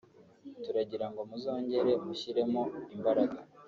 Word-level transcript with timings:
turagira 0.63 1.05
ngo 1.11 1.21
muzongere 1.29 1.91
mushyiremo 2.05 2.61
imbaraga 2.95 3.37